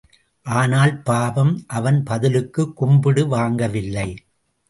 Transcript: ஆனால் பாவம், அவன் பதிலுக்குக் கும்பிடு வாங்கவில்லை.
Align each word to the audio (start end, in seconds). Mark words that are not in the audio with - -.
ஆனால் 0.45 1.01
பாவம், 1.01 1.63
அவன் 1.67 2.03
பதிலுக்குக் 2.03 2.75
கும்பிடு 2.75 3.25
வாங்கவில்லை. 3.27 4.09